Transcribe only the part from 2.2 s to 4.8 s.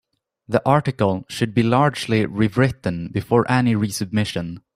rewritten before any resubmission.